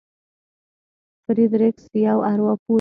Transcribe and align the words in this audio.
فرېډ 1.23 1.51
ريکسن 1.61 1.95
يو 2.07 2.19
ارواپوه 2.31 2.65
دی. 2.67 2.69